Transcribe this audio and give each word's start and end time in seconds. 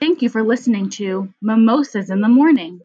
Thank 0.00 0.22
you 0.22 0.30
for 0.30 0.42
listening 0.42 0.88
to 0.90 1.30
Mimosas 1.42 2.08
in 2.08 2.22
the 2.22 2.28
Morning. 2.28 2.80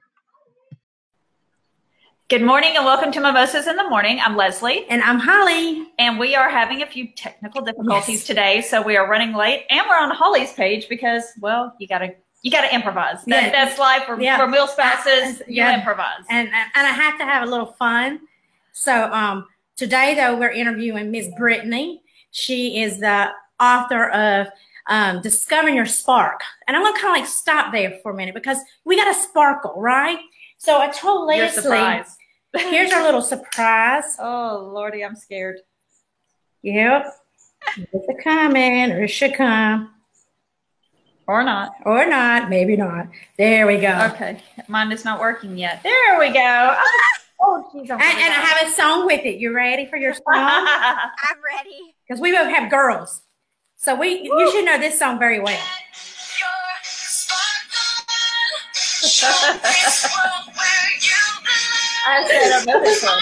Good 2.27 2.41
morning 2.41 2.75
and 2.75 2.83
welcome 2.83 3.09
to 3.13 3.21
Mimosas 3.21 3.67
in 3.67 3.77
the 3.77 3.87
Morning. 3.87 4.19
I'm 4.21 4.35
Leslie. 4.35 4.85
And 4.89 5.01
I'm 5.01 5.19
Holly. 5.19 5.87
And 5.97 6.19
we 6.19 6.35
are 6.35 6.49
having 6.49 6.81
a 6.81 6.85
few 6.85 7.07
technical 7.15 7.61
difficulties 7.61 8.15
yes. 8.15 8.27
today, 8.27 8.61
so 8.61 8.81
we 8.81 8.97
are 8.97 9.09
running 9.09 9.33
late. 9.33 9.65
And 9.69 9.85
we're 9.87 9.95
on 9.95 10.11
Holly's 10.11 10.51
page 10.51 10.89
because, 10.89 11.23
well, 11.39 11.73
you 11.79 11.87
gotta 11.87 12.15
you 12.41 12.51
gotta 12.51 12.75
improvise. 12.75 13.23
That, 13.23 13.43
yeah. 13.43 13.49
That's 13.51 13.79
life 13.79 14.03
for, 14.03 14.19
yeah. 14.19 14.37
for 14.37 14.51
real 14.51 14.67
spouses. 14.67 15.39
You 15.47 15.63
yeah. 15.63 15.77
improvise. 15.77 16.25
And, 16.29 16.49
and 16.49 16.71
and 16.75 16.85
I 16.85 16.91
have 16.91 17.17
to 17.19 17.23
have 17.23 17.47
a 17.47 17.49
little 17.49 17.67
fun. 17.79 18.19
So 18.73 19.09
um 19.13 19.47
today 19.77 20.15
though 20.15 20.37
we're 20.37 20.51
interviewing 20.51 21.11
Miss 21.11 21.29
Brittany. 21.37 22.01
She 22.31 22.81
is 22.81 22.99
the 22.99 23.29
author 23.57 24.09
of 24.09 24.47
um, 24.87 25.21
Discovering 25.21 25.75
Your 25.75 25.85
Spark. 25.85 26.41
And 26.67 26.75
I'm 26.75 26.83
gonna 26.83 26.97
kind 26.97 27.15
of 27.15 27.21
like 27.21 27.29
stop 27.29 27.71
there 27.71 27.99
for 28.03 28.11
a 28.11 28.15
minute 28.15 28.35
because 28.35 28.57
we 28.83 28.95
got 28.95 29.07
a 29.07 29.19
sparkle, 29.19 29.73
right? 29.77 30.19
So 30.57 30.79
I 30.79 30.87
told 30.87 31.27
Leslie, 31.27 32.03
here's 32.55 32.93
our 32.93 33.03
little 33.03 33.21
surprise. 33.21 34.15
Oh, 34.19 34.71
Lordy, 34.73 35.03
I'm 35.03 35.15
scared. 35.15 35.59
Yep. 36.61 37.13
It's 37.77 38.07
a 38.09 38.23
coming, 38.23 38.91
or 38.91 39.03
it 39.03 39.09
should 39.09 39.35
come. 39.35 39.91
Or 41.27 41.43
not. 41.43 41.71
Or 41.85 42.05
not. 42.05 42.49
Maybe 42.49 42.75
not. 42.75 43.07
There 43.37 43.65
we 43.65 43.77
go. 43.77 44.11
Okay. 44.13 44.41
Mine 44.67 44.91
is 44.91 45.03
not 45.03 45.19
working 45.19 45.57
yet. 45.57 45.81
There 45.83 46.19
we 46.19 46.31
go. 46.31 46.75
Oh, 47.47 47.69
geez, 47.73 47.89
and, 47.89 48.01
and 48.01 48.01
I 48.01 48.37
have 48.37 48.67
a 48.67 48.71
song 48.71 49.05
with 49.05 49.25
it. 49.25 49.35
You 49.35 49.53
ready 49.53 49.85
for 49.85 49.97
your 49.97 50.13
song? 50.13 50.23
I'm 50.27 51.37
ready. 51.53 51.93
Because 52.07 52.21
we 52.21 52.31
both 52.31 52.47
have 52.47 52.71
girls. 52.71 53.21
So 53.85 53.93
we 53.93 54.27
Woo. 54.27 54.39
you 54.39 54.51
should 54.51 54.65
know 54.65 54.79
this 54.79 54.97
song 54.97 55.19
very 55.19 55.39
well. 55.39 55.61
I 62.07 62.25
said 62.27 62.51
I 62.51 62.65
know 62.65 62.81
this 62.81 63.03
one. 63.03 63.21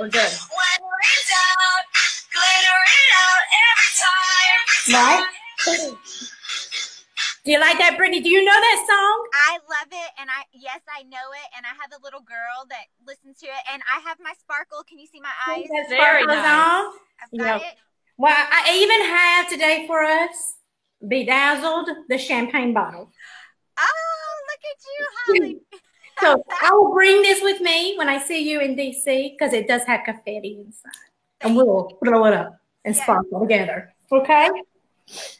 We're 0.00 0.08
good. 0.08 0.32
Right? 4.92 5.33
Do 7.44 7.52
you 7.52 7.60
like 7.60 7.76
that, 7.76 7.98
Brittany? 7.98 8.22
Do 8.22 8.30
you 8.30 8.42
know 8.42 8.54
that 8.54 8.86
song? 8.88 9.28
I 9.52 9.58
love 9.68 9.88
it, 9.92 10.10
and 10.18 10.30
I 10.30 10.44
yes, 10.54 10.80
I 10.88 11.02
know 11.02 11.28
it, 11.36 11.48
and 11.54 11.66
I 11.66 11.76
have 11.78 11.92
a 11.92 12.02
little 12.02 12.20
girl 12.20 12.64
that 12.70 12.86
listens 13.06 13.38
to 13.40 13.46
it, 13.46 13.62
and 13.70 13.82
I 13.84 14.00
have 14.00 14.16
my 14.18 14.32
sparkle. 14.40 14.82
Can 14.88 14.98
you 14.98 15.06
see 15.06 15.20
my 15.20 15.28
eyes? 15.46 15.66
That 15.68 15.88
Very 15.90 16.24
nice. 16.24 16.38
on. 16.38 16.94
I've 17.22 17.38
got 17.38 17.60
yep. 17.60 17.72
it. 17.72 17.78
Well, 18.16 18.34
I 18.34 18.78
even 18.80 19.00
have 19.08 19.50
today 19.50 19.84
for 19.86 20.02
us 20.02 20.54
bedazzled 21.06 21.90
the 22.08 22.16
champagne 22.16 22.72
bottle. 22.72 23.12
Oh, 23.78 24.34
look 24.48 24.62
at 24.70 25.40
you, 25.42 25.44
Holly. 25.44 25.60
so 26.20 26.42
I 26.62 26.72
will 26.72 26.94
bring 26.94 27.20
this 27.20 27.42
with 27.42 27.60
me 27.60 27.94
when 27.98 28.08
I 28.08 28.18
see 28.18 28.48
you 28.48 28.60
in 28.60 28.74
DC 28.74 29.32
because 29.36 29.52
it 29.52 29.68
does 29.68 29.82
have 29.84 30.00
confetti 30.06 30.62
inside, 30.64 30.92
and 31.42 31.54
we'll 31.54 31.98
throw 32.02 32.24
it 32.24 32.32
up 32.32 32.58
and 32.86 32.94
yes. 32.94 33.04
sparkle 33.04 33.40
together. 33.40 33.92
Okay. 34.10 34.48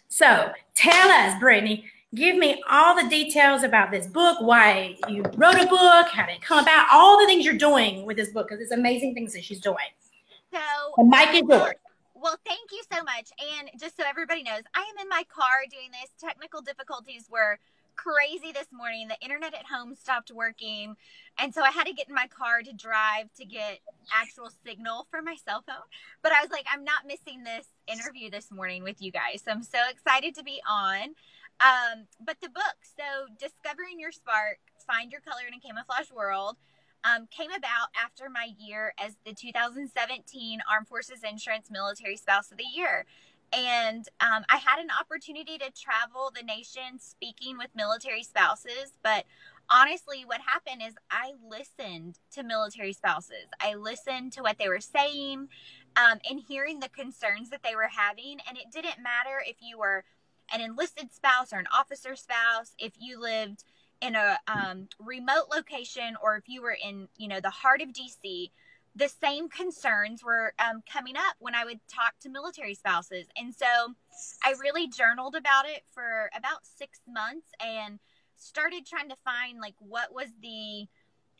So 0.08 0.52
tell 0.74 1.10
us, 1.10 1.38
Brittany, 1.40 1.86
give 2.14 2.36
me 2.36 2.62
all 2.70 3.00
the 3.00 3.08
details 3.08 3.62
about 3.62 3.90
this 3.90 4.06
book, 4.06 4.40
why 4.40 4.96
you 5.08 5.22
wrote 5.36 5.56
a 5.56 5.66
book, 5.66 6.08
how 6.08 6.26
did 6.26 6.36
it 6.36 6.42
come 6.42 6.62
about, 6.62 6.86
all 6.92 7.18
the 7.18 7.26
things 7.26 7.44
you're 7.44 7.54
doing 7.54 8.04
with 8.04 8.16
this 8.16 8.30
book, 8.30 8.48
because 8.48 8.62
it's 8.62 8.72
amazing 8.72 9.14
things 9.14 9.32
that 9.32 9.44
she's 9.44 9.60
doing. 9.60 9.76
So, 10.52 10.60
the 10.96 11.04
mic 11.04 11.34
is 11.34 11.42
yours. 11.48 11.74
Well, 12.14 12.38
thank 12.46 12.72
you 12.72 12.82
so 12.90 13.02
much. 13.02 13.30
And 13.58 13.70
just 13.78 13.96
so 13.96 14.04
everybody 14.06 14.42
knows, 14.42 14.62
I 14.74 14.80
am 14.80 15.02
in 15.02 15.08
my 15.08 15.24
car 15.28 15.64
doing 15.70 15.90
this. 15.90 16.10
Technical 16.18 16.62
difficulties 16.62 17.26
were 17.30 17.58
crazy 17.96 18.52
this 18.52 18.68
morning. 18.72 19.08
The 19.08 19.20
internet 19.20 19.52
at 19.54 19.66
home 19.66 19.94
stopped 19.94 20.30
working. 20.30 20.96
And 21.38 21.52
so 21.52 21.62
I 21.62 21.70
had 21.70 21.86
to 21.86 21.92
get 21.92 22.08
in 22.08 22.14
my 22.14 22.26
car 22.28 22.62
to 22.62 22.72
drive 22.72 23.32
to 23.38 23.44
get 23.44 23.80
actual 24.12 24.50
signal 24.64 25.06
for 25.10 25.22
my 25.22 25.36
cell 25.44 25.62
phone. 25.66 25.84
But 26.22 26.32
I 26.32 26.40
was 26.40 26.50
like, 26.50 26.66
I'm 26.72 26.84
not 26.84 27.06
missing 27.06 27.44
this 27.44 27.66
interview 27.86 28.30
this 28.30 28.50
morning 28.50 28.82
with 28.84 29.02
you 29.02 29.10
guys. 29.12 29.42
So 29.44 29.50
I'm 29.50 29.62
so 29.62 29.78
excited 29.90 30.34
to 30.36 30.42
be 30.42 30.60
on. 30.68 31.14
Um, 31.60 32.06
but 32.20 32.36
the 32.42 32.48
book, 32.48 32.76
so 32.82 33.32
Discovering 33.38 33.98
Your 33.98 34.12
Spark, 34.12 34.58
Find 34.86 35.12
Your 35.12 35.20
Color 35.20 35.46
in 35.48 35.54
a 35.54 35.60
Camouflage 35.60 36.10
World, 36.10 36.56
um, 37.04 37.28
came 37.30 37.50
about 37.50 37.88
after 38.02 38.28
my 38.30 38.48
year 38.58 38.94
as 38.98 39.16
the 39.24 39.34
2017 39.34 40.60
Armed 40.70 40.88
Forces 40.88 41.20
Insurance 41.22 41.70
Military 41.70 42.16
Spouse 42.16 42.50
of 42.50 42.58
the 42.58 42.64
Year. 42.64 43.04
And 43.52 44.08
um, 44.20 44.44
I 44.48 44.56
had 44.56 44.80
an 44.80 44.88
opportunity 44.98 45.58
to 45.58 45.70
travel 45.70 46.32
the 46.34 46.42
nation 46.42 46.98
speaking 46.98 47.56
with 47.56 47.68
military 47.76 48.24
spouses. 48.24 48.92
But 49.02 49.24
honestly, 49.70 50.24
what 50.26 50.40
happened 50.40 50.82
is 50.84 50.94
I 51.10 51.32
listened 51.48 52.18
to 52.32 52.42
military 52.42 52.92
spouses. 52.92 53.46
I 53.60 53.74
listened 53.74 54.32
to 54.32 54.42
what 54.42 54.58
they 54.58 54.68
were 54.68 54.80
saying 54.80 55.48
um, 55.96 56.18
and 56.28 56.40
hearing 56.40 56.80
the 56.80 56.88
concerns 56.88 57.50
that 57.50 57.62
they 57.62 57.76
were 57.76 57.90
having. 57.96 58.38
And 58.48 58.58
it 58.58 58.72
didn't 58.72 59.02
matter 59.02 59.42
if 59.46 59.56
you 59.60 59.78
were 59.78 60.04
an 60.52 60.60
enlisted 60.60 61.12
spouse 61.12 61.52
or 61.52 61.58
an 61.58 61.68
officer 61.72 62.16
spouse, 62.16 62.74
if 62.78 62.92
you 62.98 63.20
lived 63.20 63.64
in 64.00 64.14
a 64.14 64.38
um, 64.48 64.88
remote 64.98 65.46
location 65.54 66.16
or 66.22 66.36
if 66.36 66.48
you 66.48 66.62
were 66.62 66.76
in, 66.84 67.08
you 67.16 67.28
know, 67.28 67.40
the 67.40 67.50
heart 67.50 67.80
of 67.80 67.88
DC, 67.88 68.50
the 68.96 69.08
same 69.08 69.48
concerns 69.48 70.22
were 70.22 70.52
um, 70.58 70.82
coming 70.90 71.16
up 71.16 71.36
when 71.40 71.54
I 71.54 71.64
would 71.64 71.80
talk 71.88 72.14
to 72.20 72.28
military 72.28 72.74
spouses. 72.74 73.26
And 73.36 73.54
so 73.54 73.66
I 74.44 74.54
really 74.60 74.88
journaled 74.88 75.34
about 75.34 75.66
it 75.66 75.82
for 75.92 76.30
about 76.36 76.64
six 76.64 77.00
months 77.08 77.48
and 77.60 77.98
started 78.36 78.86
trying 78.86 79.08
to 79.08 79.16
find 79.24 79.60
like 79.60 79.74
what 79.78 80.14
was 80.14 80.28
the 80.40 80.86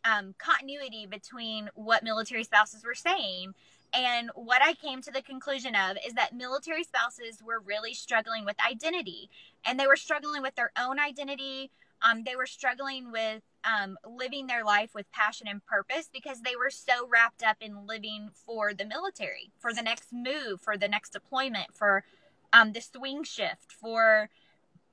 um, 0.04 0.34
continuity 0.38 1.06
between 1.06 1.70
what 1.74 2.02
military 2.02 2.44
spouses 2.44 2.84
were 2.84 2.94
saying 2.94 3.54
and 3.94 4.30
what 4.34 4.60
I 4.62 4.74
came 4.74 5.00
to 5.02 5.12
the 5.12 5.22
conclusion 5.22 5.74
of 5.74 5.96
is 6.06 6.14
that 6.14 6.34
military 6.34 6.82
spouses 6.82 7.42
were 7.44 7.60
really 7.60 7.94
struggling 7.94 8.44
with 8.44 8.56
identity 8.66 9.30
and 9.64 9.78
they 9.78 9.86
were 9.86 9.96
struggling 9.96 10.42
with 10.42 10.56
their 10.56 10.72
own 10.78 10.98
identity. 10.98 11.70
Um, 12.02 12.24
they 12.24 12.34
were 12.34 12.46
struggling 12.46 13.12
with 13.12 13.42
um, 13.64 13.96
living 14.06 14.46
their 14.46 14.64
life 14.64 14.90
with 14.94 15.10
passion 15.12 15.46
and 15.48 15.64
purpose 15.64 16.10
because 16.12 16.42
they 16.42 16.56
were 16.56 16.70
so 16.70 17.08
wrapped 17.08 17.42
up 17.42 17.56
in 17.60 17.86
living 17.86 18.30
for 18.32 18.74
the 18.74 18.84
military, 18.84 19.52
for 19.58 19.72
the 19.72 19.82
next 19.82 20.12
move, 20.12 20.60
for 20.60 20.76
the 20.76 20.88
next 20.88 21.10
deployment, 21.10 21.74
for 21.74 22.04
um, 22.52 22.72
the 22.72 22.80
swing 22.80 23.22
shift, 23.22 23.72
for 23.72 24.28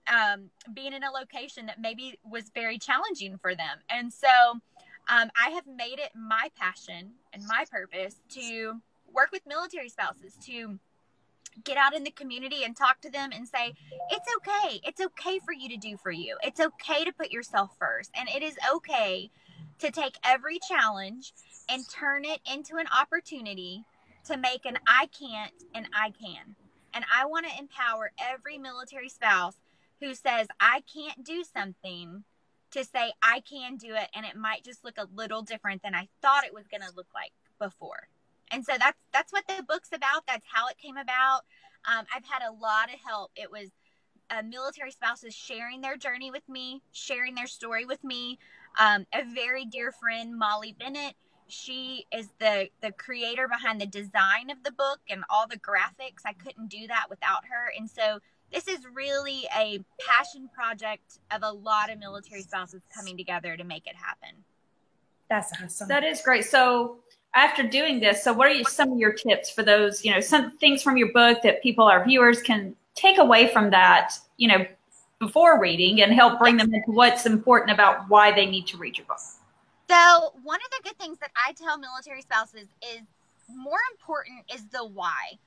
um, 0.08 0.52
being 0.74 0.94
in 0.94 1.04
a 1.04 1.12
location 1.12 1.66
that 1.66 1.82
maybe 1.82 2.20
was 2.24 2.52
very 2.54 2.78
challenging 2.78 3.38
for 3.38 3.56
them. 3.56 3.80
And 3.90 4.14
so 4.14 4.28
um, 5.10 5.32
I 5.36 5.50
have 5.50 5.66
made 5.68 6.00
it 6.00 6.12
my 6.16 6.50
passion 6.56 7.14
and 7.34 7.44
my 7.46 7.66
purpose 7.70 8.16
to 8.30 8.82
work 9.14 9.32
with 9.32 9.42
military 9.46 9.90
spouses 9.90 10.38
to 10.46 10.80
get 11.64 11.78
out 11.78 11.94
in 11.94 12.04
the 12.04 12.12
community 12.12 12.64
and 12.64 12.76
talk 12.76 13.02
to 13.02 13.12
them 13.12 13.32
and 13.34 13.48
say 13.48 13.74
it's 14.10 14.28
okay. 14.38 14.80
It's 14.84 15.02
okay 15.02 15.40
for 15.40 15.54
you 15.54 15.70
to 15.70 15.78
do 15.78 15.98
for 15.98 16.12
you. 16.12 16.38
It's 16.44 16.60
okay 16.60 17.04
to 17.04 17.12
put 17.12 17.32
yourself 17.32 17.72
first. 17.78 18.12
And 18.16 18.30
it 18.30 18.42
is 18.42 18.56
okay 18.74 19.30
to 19.80 19.92
take 19.92 20.18
every 20.24 20.60
challenge 20.60 21.34
and 21.70 21.88
turn 21.90 22.26
it 22.26 22.40
into 22.52 22.78
an 22.78 22.88
opportunity 22.98 23.84
to 24.26 24.38
make 24.38 24.66
an 24.66 24.78
i 24.88 25.08
can't 25.08 25.54
and 25.74 25.88
i 25.94 26.12
can. 26.12 26.56
And 26.94 27.06
i 27.14 27.26
want 27.26 27.48
to 27.48 27.60
empower 27.60 28.12
every 28.20 28.58
military 28.58 29.10
spouse 29.10 29.56
who 30.00 30.14
says 30.14 30.48
i 30.60 30.84
can't 30.94 31.24
do 31.24 31.44
something 31.44 32.24
to 32.72 32.84
say 32.86 33.14
i 33.22 33.42
can 33.42 33.78
do 33.78 33.96
it 33.96 34.10
and 34.16 34.26
it 34.26 34.36
might 34.36 34.64
just 34.64 34.84
look 34.84 34.98
a 34.98 35.08
little 35.16 35.42
different 35.42 35.82
than 35.84 35.96
i 35.96 36.08
thought 36.22 36.46
it 36.46 36.54
was 36.54 36.68
going 36.68 36.82
to 36.82 36.96
look 36.96 37.08
like 37.14 37.32
before 37.60 38.08
and 38.52 38.66
so 38.66 38.74
that's 38.78 38.98
that's 39.14 39.32
what 39.32 39.44
the 39.48 39.64
book's 39.68 39.90
about. 39.94 40.24
That's 40.28 40.46
how 40.52 40.68
it 40.68 40.78
came 40.78 40.98
about. 40.98 41.42
Um, 41.86 42.06
i've 42.16 42.26
had 42.26 42.48
a 42.48 42.52
lot 42.52 42.94
of 42.94 43.00
help. 43.06 43.32
It 43.36 43.52
was 43.52 43.70
uh, 44.30 44.44
military 44.44 44.92
spouses 44.92 45.34
sharing 45.34 45.82
their 45.82 45.98
journey 45.98 46.32
with 46.32 46.48
me 46.48 46.82
sharing 46.92 47.36
their 47.36 47.48
story 47.48 47.86
with 47.86 48.04
me. 48.04 48.40
Um, 48.80 49.06
a 49.14 49.24
very 49.34 49.66
dear 49.66 49.92
friend 49.92 50.38
molly 50.38 50.76
bennett 50.78 51.16
she 51.52 52.06
is 52.12 52.30
the 52.40 52.70
the 52.82 52.92
creator 52.94 53.48
behind 53.48 53.82
the 53.82 53.86
design 53.86 54.50
of 54.50 54.64
the 54.64 54.72
book 54.72 55.00
and 55.10 55.24
all 55.30 55.48
the 55.48 55.60
graphics. 55.60 56.22
I 56.26 56.34
couldn't 56.34 56.70
do 56.70 56.88
that 56.88 57.08
without 57.10 57.44
her. 57.50 57.72
And 57.78 57.90
so 57.90 58.20
this 58.52 58.68
is 58.68 58.80
really 58.94 59.48
a 59.56 59.80
passion 60.08 60.50
project 60.54 61.20
of 61.32 61.44
a 61.44 61.52
lot 61.52 61.92
of 61.92 62.00
military 62.00 62.42
spouses 62.42 62.82
coming 62.96 63.18
together 63.18 63.56
to 63.56 63.64
make 63.64 63.88
it 63.88 63.96
happen. 63.96 64.44
That's 65.30 65.52
awesome. 65.62 65.88
That 65.88 66.04
is 66.04 66.22
great. 66.22 66.46
So 66.46 67.00
after 67.34 67.64
doing 67.64 68.00
this, 68.00 68.24
so 68.24 68.34
what 68.34 68.48
are 68.48 68.52
you, 68.52 68.64
some 68.66 68.92
of 68.92 68.98
your 68.98 69.14
tips 69.14 69.50
for 69.50 69.64
those, 69.64 70.04
you 70.04 70.12
know, 70.14 70.20
some 70.20 70.52
things 70.58 70.84
from 70.84 70.98
your 70.98 71.12
book 71.14 71.42
that 71.44 71.64
people, 71.64 71.86
our 71.86 72.04
viewers, 72.04 72.42
can 72.42 72.76
take 72.96 73.18
away 73.18 73.48
from 73.48 73.70
that, 73.70 74.14
you 74.38 74.48
know, 74.48 74.66
before 75.20 75.60
reading 75.60 76.02
and 76.02 76.14
help 76.14 76.40
bring 76.40 76.58
them 76.58 76.74
into 76.74 76.92
what's 76.92 77.26
important 77.26 77.72
about 77.72 78.10
why 78.10 78.32
they 78.32 78.46
need 78.46 78.68
to 78.68 78.78
read 78.78 78.98
your 78.98 79.06
book. 79.06 79.20
So, 79.90 80.34
one 80.44 80.60
of 80.60 80.72
the 80.72 80.90
good 80.90 80.98
things 80.98 81.20
that 81.20 81.32
I 81.36 81.54
tell 81.54 81.78
military 81.78 82.22
spouses 82.22 82.68
is 82.82 83.02
more 83.50 83.80
important 83.92 84.40
is 84.54 84.66
the 84.66 84.86
why. 84.86 85.38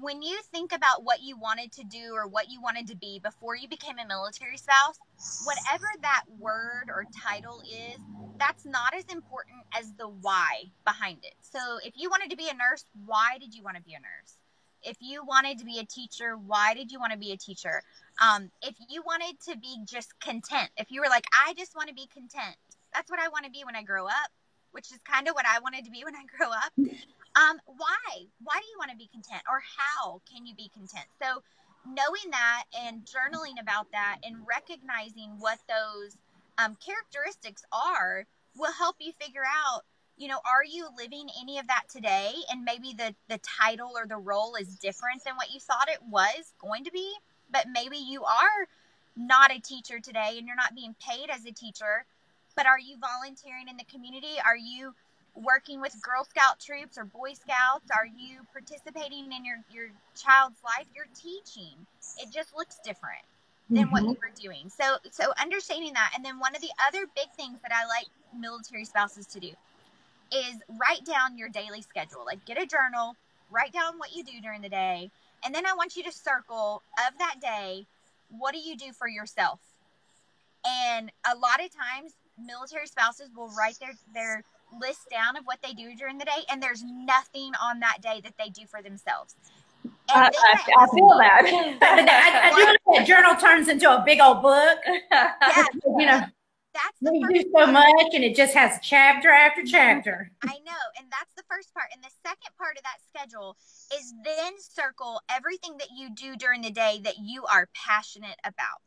When 0.00 0.22
you 0.22 0.38
think 0.52 0.72
about 0.72 1.02
what 1.02 1.22
you 1.22 1.36
wanted 1.36 1.72
to 1.72 1.84
do 1.84 2.14
or 2.14 2.28
what 2.28 2.48
you 2.48 2.60
wanted 2.60 2.86
to 2.88 2.96
be 2.96 3.18
before 3.18 3.56
you 3.56 3.68
became 3.68 3.98
a 3.98 4.06
military 4.06 4.56
spouse, 4.56 4.98
whatever 5.44 5.86
that 6.02 6.22
word 6.38 6.88
or 6.88 7.04
title 7.24 7.60
is, 7.68 7.98
that's 8.38 8.64
not 8.64 8.94
as 8.96 9.04
important 9.06 9.64
as 9.76 9.92
the 9.94 10.06
why 10.06 10.70
behind 10.84 11.18
it. 11.24 11.34
So, 11.40 11.58
if 11.84 11.94
you 11.96 12.10
wanted 12.10 12.30
to 12.30 12.36
be 12.36 12.48
a 12.48 12.54
nurse, 12.54 12.84
why 13.06 13.38
did 13.40 13.54
you 13.54 13.64
want 13.64 13.76
to 13.76 13.82
be 13.82 13.94
a 13.94 13.98
nurse? 13.98 14.36
If 14.84 14.98
you 15.00 15.24
wanted 15.24 15.58
to 15.58 15.64
be 15.64 15.80
a 15.80 15.84
teacher, 15.84 16.36
why 16.36 16.74
did 16.74 16.92
you 16.92 17.00
want 17.00 17.12
to 17.12 17.18
be 17.18 17.32
a 17.32 17.36
teacher? 17.36 17.82
Um, 18.22 18.52
if 18.62 18.76
you 18.88 19.02
wanted 19.04 19.40
to 19.48 19.58
be 19.58 19.78
just 19.84 20.18
content, 20.20 20.70
if 20.76 20.92
you 20.92 21.00
were 21.00 21.08
like, 21.08 21.24
I 21.32 21.54
just 21.54 21.74
want 21.74 21.88
to 21.88 21.94
be 21.94 22.06
content, 22.14 22.54
that's 22.94 23.10
what 23.10 23.18
I 23.18 23.28
want 23.28 23.46
to 23.46 23.50
be 23.50 23.64
when 23.64 23.74
I 23.74 23.82
grow 23.82 24.06
up, 24.06 24.30
which 24.70 24.92
is 24.92 24.98
kind 25.02 25.26
of 25.26 25.34
what 25.34 25.46
I 25.46 25.58
wanted 25.58 25.84
to 25.86 25.90
be 25.90 26.04
when 26.04 26.14
I 26.14 26.22
grow 26.36 26.50
up. 26.50 26.72
Um, 27.38 27.60
why? 27.66 28.26
Why 28.42 28.58
do 28.58 28.66
you 28.66 28.78
want 28.78 28.90
to 28.90 28.96
be 28.96 29.06
content, 29.06 29.42
or 29.48 29.62
how 29.62 30.20
can 30.30 30.44
you 30.44 30.54
be 30.56 30.70
content? 30.74 31.06
So, 31.22 31.42
knowing 31.86 32.30
that 32.32 32.64
and 32.76 33.06
journaling 33.06 33.60
about 33.60 33.86
that 33.92 34.18
and 34.24 34.36
recognizing 34.48 35.38
what 35.38 35.58
those 35.68 36.16
um, 36.58 36.76
characteristics 36.84 37.62
are 37.72 38.26
will 38.56 38.72
help 38.72 38.96
you 38.98 39.12
figure 39.20 39.44
out 39.46 39.82
you 40.16 40.26
know 40.26 40.40
are 40.44 40.64
you 40.64 40.88
living 40.98 41.28
any 41.40 41.58
of 41.58 41.68
that 41.68 41.84
today 41.88 42.32
and 42.50 42.64
maybe 42.64 42.92
the 42.92 43.14
the 43.28 43.38
title 43.38 43.92
or 43.96 44.06
the 44.06 44.16
role 44.16 44.56
is 44.56 44.74
different 44.76 45.22
than 45.24 45.36
what 45.36 45.52
you 45.52 45.60
thought 45.60 45.88
it 45.88 46.02
was 46.10 46.52
going 46.58 46.84
to 46.84 46.90
be 46.90 47.14
but 47.50 47.66
maybe 47.72 47.96
you 47.96 48.24
are 48.24 48.66
not 49.16 49.52
a 49.52 49.60
teacher 49.60 50.00
today 50.00 50.34
and 50.36 50.46
you're 50.46 50.56
not 50.56 50.74
being 50.74 50.94
paid 51.00 51.30
as 51.30 51.46
a 51.46 51.52
teacher 51.52 52.04
but 52.56 52.66
are 52.66 52.78
you 52.78 52.96
volunteering 52.98 53.68
in 53.70 53.76
the 53.76 53.84
community 53.84 54.34
are 54.44 54.56
you 54.56 54.92
working 55.38 55.80
with 55.80 56.00
girl 56.02 56.24
scout 56.24 56.60
troops 56.60 56.98
or 56.98 57.04
boy 57.04 57.34
scouts? 57.34 57.90
Are 57.94 58.06
you 58.06 58.40
participating 58.52 59.32
in 59.32 59.44
your 59.44 59.58
your 59.72 59.88
child's 60.16 60.58
life? 60.64 60.86
You're 60.94 61.10
teaching. 61.14 61.74
It 62.18 62.32
just 62.32 62.56
looks 62.56 62.78
different 62.84 63.24
than 63.70 63.84
mm-hmm. 63.84 63.92
what 63.92 64.02
you 64.02 64.16
were 64.20 64.34
doing. 64.40 64.68
So 64.68 64.96
so 65.10 65.32
understanding 65.40 65.92
that. 65.94 66.12
And 66.14 66.24
then 66.24 66.38
one 66.38 66.54
of 66.54 66.62
the 66.62 66.70
other 66.86 67.06
big 67.14 67.30
things 67.36 67.58
that 67.62 67.72
i 67.72 67.86
like 67.86 68.06
military 68.38 68.84
spouses 68.84 69.26
to 69.26 69.40
do 69.40 69.50
is 70.30 70.56
write 70.78 71.04
down 71.04 71.38
your 71.38 71.48
daily 71.48 71.82
schedule. 71.82 72.24
Like 72.26 72.44
get 72.44 72.60
a 72.60 72.66
journal 72.66 73.16
write 73.50 73.72
down 73.72 73.98
what 73.98 74.14
you 74.14 74.24
do 74.24 74.40
during 74.42 74.60
the 74.62 74.68
day. 74.68 75.10
And 75.44 75.54
then 75.54 75.66
I 75.66 75.74
want 75.74 75.96
you 75.96 76.02
to 76.04 76.12
circle 76.12 76.82
of 77.06 77.18
that 77.18 77.36
day, 77.40 77.86
what 78.30 78.52
do 78.52 78.58
you 78.58 78.76
do 78.76 78.92
for 78.92 79.08
yourself? 79.08 79.60
And 80.66 81.10
a 81.24 81.36
lot 81.36 81.64
of 81.64 81.70
times, 81.74 82.14
military 82.44 82.86
spouses 82.86 83.30
will 83.34 83.50
write 83.56 83.78
their, 83.80 83.94
their 84.12 84.44
list 84.80 85.08
down 85.10 85.36
of 85.36 85.44
what 85.44 85.60
they 85.62 85.72
do 85.72 85.94
during 85.94 86.18
the 86.18 86.24
day, 86.24 86.44
and 86.50 86.62
there's 86.62 86.82
nothing 86.84 87.52
on 87.62 87.80
that 87.80 87.98
day 88.02 88.20
that 88.24 88.34
they 88.38 88.48
do 88.48 88.66
for 88.66 88.82
themselves. 88.82 89.36
I, 90.08 90.30
I, 90.30 90.84
I, 90.84 90.86
feel 90.94 91.08
that. 91.18 91.78
I, 91.82 92.50
I 92.50 92.74
do 92.74 92.94
that 92.94 93.06
journal 93.06 93.36
turns 93.36 93.68
into 93.68 93.90
a 93.90 94.02
big 94.04 94.20
old 94.20 94.42
book. 94.42 94.78
Yeah. 95.10 95.32
you 95.84 96.06
know, 96.06 96.22
that's 96.74 96.98
the 97.00 97.12
you 97.12 97.42
do 97.42 97.50
so 97.54 97.64
part. 97.64 97.72
much 97.72 98.14
and 98.14 98.24
it 98.24 98.36
just 98.36 98.54
has 98.54 98.78
chapter 98.82 99.30
after 99.30 99.62
mm-hmm. 99.62 99.70
chapter. 99.70 100.30
I 100.44 100.58
know. 100.64 100.84
And 100.98 101.08
that's 101.10 101.34
the 101.36 101.42
first 101.50 101.72
part. 101.74 101.88
And 101.92 102.02
the 102.02 102.10
second 102.24 102.56
part 102.56 102.76
of 102.76 102.84
that 102.84 103.00
schedule 103.08 103.56
is 103.94 104.14
then 104.24 104.54
circle 104.58 105.20
everything 105.30 105.76
that 105.78 105.88
you 105.96 106.10
do 106.14 106.36
during 106.36 106.62
the 106.62 106.70
day 106.70 107.00
that 107.04 107.16
you 107.18 107.44
are 107.46 107.68
passionate 107.74 108.38
about. 108.44 108.82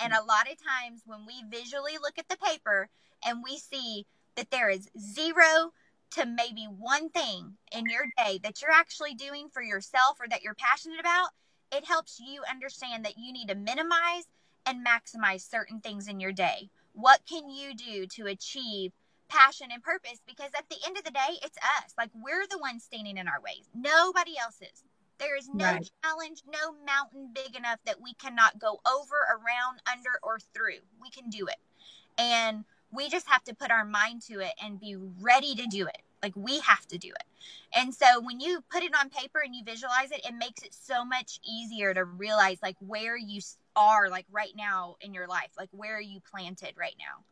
And 0.00 0.12
a 0.12 0.24
lot 0.24 0.50
of 0.50 0.56
times 0.58 1.02
when 1.04 1.26
we 1.26 1.42
visually 1.50 1.98
look 2.00 2.18
at 2.18 2.28
the 2.28 2.38
paper 2.38 2.88
and 3.26 3.42
we 3.44 3.58
see 3.58 4.06
that 4.40 4.50
there 4.50 4.70
is 4.70 4.88
zero 4.98 5.70
to 6.12 6.24
maybe 6.24 6.64
one 6.64 7.10
thing 7.10 7.58
in 7.72 7.84
your 7.84 8.06
day 8.16 8.40
that 8.42 8.62
you're 8.62 8.70
actually 8.70 9.12
doing 9.12 9.50
for 9.52 9.62
yourself 9.62 10.16
or 10.18 10.26
that 10.28 10.42
you're 10.42 10.54
passionate 10.54 10.98
about, 10.98 11.28
it 11.70 11.84
helps 11.84 12.18
you 12.18 12.40
understand 12.50 13.04
that 13.04 13.18
you 13.18 13.34
need 13.34 13.48
to 13.48 13.54
minimize 13.54 14.24
and 14.64 14.84
maximize 14.84 15.48
certain 15.48 15.78
things 15.80 16.08
in 16.08 16.20
your 16.20 16.32
day. 16.32 16.70
What 16.94 17.20
can 17.28 17.50
you 17.50 17.74
do 17.74 18.06
to 18.06 18.28
achieve 18.28 18.92
passion 19.28 19.68
and 19.70 19.82
purpose? 19.82 20.20
Because 20.26 20.50
at 20.56 20.70
the 20.70 20.78
end 20.86 20.96
of 20.96 21.04
the 21.04 21.10
day, 21.10 21.36
it's 21.44 21.58
us. 21.78 21.92
Like 21.98 22.10
we're 22.14 22.46
the 22.48 22.58
ones 22.58 22.82
standing 22.82 23.18
in 23.18 23.28
our 23.28 23.42
ways. 23.44 23.68
Nobody 23.74 24.38
else 24.40 24.56
is. 24.62 24.84
There 25.18 25.36
is 25.36 25.50
no 25.52 25.66
right. 25.66 25.90
challenge, 26.02 26.44
no 26.50 26.72
mountain 26.86 27.28
big 27.34 27.54
enough 27.54 27.78
that 27.84 28.00
we 28.00 28.14
cannot 28.14 28.58
go 28.58 28.80
over, 28.88 29.16
around, 29.30 29.82
under, 29.86 30.18
or 30.22 30.38
through. 30.54 30.80
We 30.98 31.10
can 31.10 31.28
do 31.28 31.46
it. 31.46 31.58
And 32.16 32.64
we 32.92 33.08
just 33.08 33.28
have 33.28 33.44
to 33.44 33.54
put 33.54 33.70
our 33.70 33.84
mind 33.84 34.22
to 34.22 34.40
it 34.40 34.52
and 34.62 34.80
be 34.80 34.96
ready 35.20 35.54
to 35.54 35.66
do 35.66 35.86
it. 35.86 36.02
Like 36.22 36.34
we 36.36 36.60
have 36.60 36.86
to 36.88 36.98
do 36.98 37.08
it. 37.08 37.24
And 37.74 37.94
so 37.94 38.20
when 38.20 38.40
you 38.40 38.62
put 38.70 38.82
it 38.82 38.92
on 38.98 39.08
paper 39.08 39.40
and 39.44 39.54
you 39.54 39.64
visualize 39.64 40.10
it, 40.10 40.26
it 40.26 40.34
makes 40.34 40.62
it 40.62 40.74
so 40.74 41.04
much 41.04 41.40
easier 41.48 41.94
to 41.94 42.04
realize 42.04 42.58
like 42.62 42.76
where 42.80 43.16
you 43.16 43.40
are 43.76 44.08
like 44.08 44.26
right 44.30 44.52
now 44.56 44.96
in 45.00 45.14
your 45.14 45.26
life 45.26 45.50
like 45.56 45.68
where 45.72 45.96
are 45.96 46.00
you 46.00 46.20
planted 46.30 46.74
right 46.76 46.96
now 46.98 47.24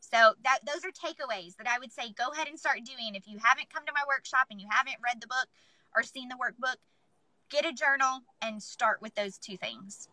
so 0.00 0.34
that 0.42 0.60
those 0.66 0.84
are 0.84 0.90
takeaways 0.90 1.56
that 1.56 1.68
i 1.68 1.78
would 1.78 1.92
say 1.92 2.12
go 2.16 2.28
ahead 2.32 2.48
and 2.48 2.58
start 2.58 2.78
doing 2.84 3.14
if 3.14 3.28
you 3.28 3.38
haven't 3.42 3.72
come 3.72 3.84
to 3.86 3.92
my 3.94 4.02
workshop 4.08 4.46
and 4.50 4.60
you 4.60 4.66
haven't 4.70 4.96
read 5.04 5.20
the 5.20 5.26
book 5.26 5.46
or 5.94 6.02
seen 6.02 6.28
the 6.28 6.34
workbook 6.34 6.76
get 7.50 7.66
a 7.66 7.72
journal 7.72 8.20
and 8.40 8.62
start 8.62 9.02
with 9.02 9.14
those 9.14 9.38
two 9.38 9.56
things 9.56 10.08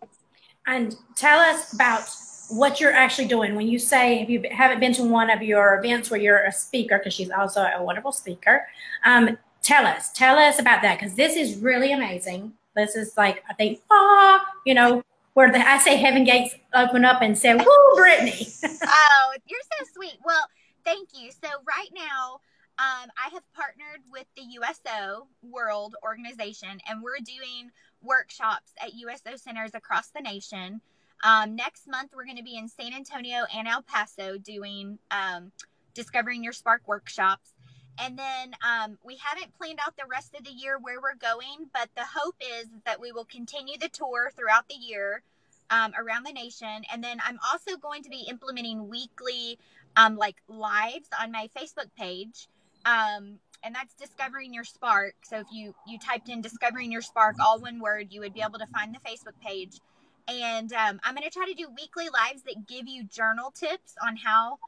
and 0.69 0.95
tell 1.15 1.39
us 1.39 1.73
about 1.73 2.09
what 2.49 2.79
you're 2.79 2.93
actually 2.93 3.27
doing 3.27 3.55
when 3.55 3.67
you 3.67 3.77
say 3.77 4.21
if 4.21 4.29
you 4.29 4.43
haven't 4.51 4.79
been 4.79 4.93
to 4.93 5.03
one 5.03 5.29
of 5.29 5.41
your 5.41 5.77
events 5.79 6.09
where 6.09 6.19
you're 6.19 6.45
a 6.45 6.51
speaker 6.51 6.97
because 6.97 7.13
she's 7.13 7.29
also 7.29 7.61
a 7.61 7.83
wonderful 7.83 8.11
speaker 8.11 8.65
um, 9.05 9.37
tell 9.61 9.85
us 9.85 10.11
tell 10.13 10.37
us 10.37 10.59
about 10.59 10.81
that 10.81 10.99
because 10.99 11.15
this 11.15 11.35
is 11.35 11.57
really 11.59 11.91
amazing 11.91 12.51
this 12.75 12.95
is 12.95 13.15
like 13.17 13.43
i 13.49 13.53
think 13.53 13.79
ah 13.91 14.43
you 14.65 14.73
know 14.73 15.03
where 15.39 15.51
the, 15.53 15.59
I 15.59 15.77
say 15.77 15.95
heaven 15.95 16.25
gates 16.25 16.53
open 16.73 17.05
up 17.05 17.21
and 17.21 17.37
say, 17.37 17.55
"Woo, 17.55 17.95
Brittany!" 17.95 18.45
oh, 18.63 19.33
you're 19.45 19.61
so 19.77 19.85
sweet. 19.93 20.17
Well, 20.25 20.45
thank 20.83 21.09
you. 21.13 21.31
So 21.31 21.47
right 21.65 21.87
now, 21.93 22.41
um, 22.77 23.09
I 23.17 23.29
have 23.31 23.43
partnered 23.53 24.01
with 24.11 24.25
the 24.35 24.43
USO 24.59 25.27
World 25.41 25.95
Organization, 26.03 26.81
and 26.89 27.01
we're 27.01 27.23
doing 27.23 27.71
workshops 28.01 28.71
at 28.81 28.93
USO 28.93 29.35
centers 29.35 29.71
across 29.73 30.09
the 30.09 30.21
nation. 30.21 30.81
Um, 31.23 31.55
next 31.55 31.87
month, 31.87 32.11
we're 32.15 32.25
going 32.25 32.37
to 32.37 32.43
be 32.43 32.57
in 32.57 32.67
San 32.67 32.93
Antonio 32.93 33.45
and 33.53 33.67
El 33.67 33.81
Paso 33.81 34.37
doing 34.37 34.99
um, 35.11 35.51
Discovering 35.93 36.43
Your 36.43 36.53
Spark 36.53 36.87
workshops. 36.87 37.53
And 38.01 38.17
then 38.17 38.53
um, 38.65 38.97
we 39.03 39.17
haven't 39.17 39.53
planned 39.57 39.79
out 39.85 39.97
the 39.97 40.05
rest 40.09 40.33
of 40.33 40.45
the 40.45 40.51
year 40.51 40.79
where 40.81 41.01
we're 41.01 41.15
going, 41.15 41.69
but 41.73 41.89
the 41.95 42.05
hope 42.05 42.35
is 42.59 42.67
that 42.85 43.01
we 43.01 43.11
will 43.11 43.25
continue 43.25 43.77
the 43.77 43.89
tour 43.89 44.31
throughout 44.35 44.69
the 44.69 44.75
year 44.75 45.21
um, 45.69 45.93
around 45.99 46.25
the 46.25 46.31
nation. 46.31 46.83
And 46.91 47.03
then 47.03 47.17
I'm 47.25 47.39
also 47.51 47.77
going 47.77 48.03
to 48.03 48.09
be 48.09 48.25
implementing 48.29 48.87
weekly, 48.87 49.59
um, 49.97 50.15
like 50.15 50.37
lives 50.47 51.09
on 51.21 51.31
my 51.31 51.49
Facebook 51.55 51.89
page. 51.97 52.47
Um, 52.85 53.39
and 53.63 53.75
that's 53.75 53.93
discovering 53.95 54.53
your 54.53 54.63
spark. 54.63 55.15
So 55.23 55.39
if 55.39 55.47
you 55.51 55.73
you 55.87 55.99
typed 55.99 56.29
in 56.29 56.41
discovering 56.41 56.91
your 56.91 57.01
spark, 57.01 57.35
all 57.39 57.59
one 57.59 57.79
word, 57.79 58.07
you 58.11 58.21
would 58.21 58.33
be 58.33 58.41
able 58.41 58.59
to 58.59 58.67
find 58.67 58.93
the 58.93 58.99
Facebook 58.99 59.39
page. 59.45 59.79
And 60.27 60.71
um, 60.73 60.99
I'm 61.03 61.15
going 61.15 61.27
to 61.27 61.33
try 61.33 61.47
to 61.47 61.55
do 61.55 61.67
weekly 61.75 62.05
lives 62.09 62.43
that 62.43 62.67
give 62.67 62.87
you 62.87 63.03
journal 63.03 63.51
tips 63.51 63.95
on 64.05 64.15
how 64.15 64.59